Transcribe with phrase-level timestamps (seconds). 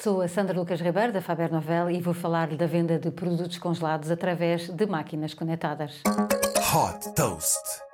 [0.00, 3.58] Sou a Sandra Lucas Ribeiro, da Faber Novel, e vou falar da venda de produtos
[3.58, 6.02] congelados através de máquinas conectadas.
[6.72, 7.87] Hot Toast.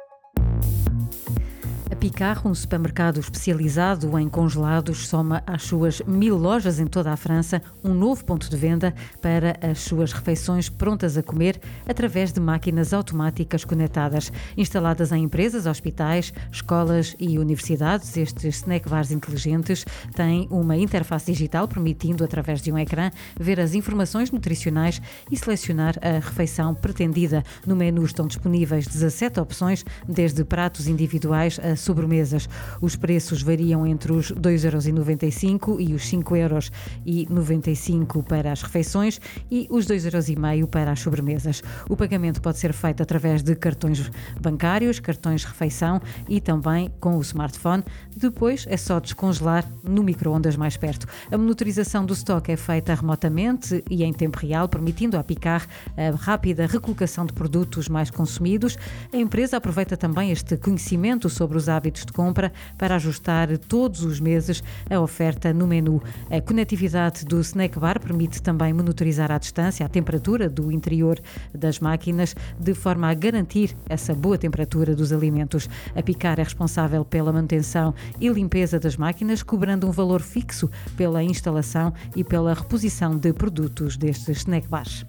[2.05, 7.63] Picar, um supermercado especializado em congelados, soma às suas mil lojas em toda a França
[7.83, 11.59] um novo ponto de venda para as suas refeições prontas a comer
[11.89, 14.31] através de máquinas automáticas conectadas.
[14.55, 21.67] Instaladas em empresas, hospitais, escolas e universidades, estes snack bars inteligentes têm uma interface digital
[21.67, 25.01] permitindo, através de um ecrã, ver as informações nutricionais
[25.33, 27.43] e selecionar a refeição pretendida.
[27.67, 32.49] No menu estão disponíveis 17 opções, desde pratos individuais a sobremesas.
[32.81, 39.21] Os preços variam entre os 2,95€ e os 5,95€ para as refeições
[39.51, 41.63] e os 2,5€ para as sobremesas.
[41.89, 47.21] O pagamento pode ser feito através de cartões bancários, cartões refeição e também com o
[47.21, 47.85] smartphone.
[48.17, 51.07] Depois é só descongelar no micro-ondas mais perto.
[51.31, 55.65] A monitorização do estoque é feita remotamente e em tempo real, permitindo à Picar
[55.97, 58.77] a rápida recolocação de produtos mais consumidos.
[59.13, 64.03] A empresa aproveita também este conhecimento sobre os hábitos hábitos de compra para ajustar todos
[64.03, 66.03] os meses a oferta no menu.
[66.31, 71.21] A conectividade do snack bar permite também monitorizar à distância a temperatura do interior
[71.53, 75.69] das máquinas, de forma a garantir essa boa temperatura dos alimentos.
[75.95, 81.23] A Picar é responsável pela manutenção e limpeza das máquinas, cobrando um valor fixo pela
[81.23, 85.05] instalação e pela reposição de produtos destes snack bars.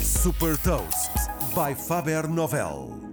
[0.00, 1.10] Super Toast
[1.54, 3.11] by Faber Novel.